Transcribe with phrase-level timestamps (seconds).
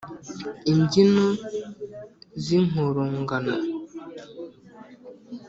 [0.71, 1.27] imbyino
[2.43, 3.53] z'inkorongano